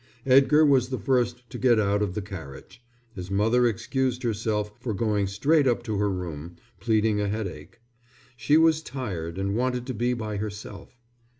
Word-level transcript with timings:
Edgar 0.25 0.65
was 0.65 0.89
the 0.89 0.97
first 0.97 1.47
to 1.51 1.59
get 1.59 1.79
out 1.79 2.01
of 2.01 2.15
the 2.15 2.23
carriage. 2.23 2.81
His 3.13 3.29
mother 3.29 3.67
excused 3.67 4.23
herself 4.23 4.71
for 4.79 4.95
going 4.95 5.27
straight 5.27 5.67
up 5.67 5.83
to 5.83 5.99
her 5.99 6.09
room, 6.09 6.55
pleading 6.79 7.21
a 7.21 7.27
headache. 7.29 7.79
She 8.35 8.57
was 8.57 8.81
tired 8.81 9.37
and 9.37 9.55
wanted 9.55 9.85
to 9.85 9.93
be 9.93 10.15
by 10.15 10.37
herself. 10.37 10.97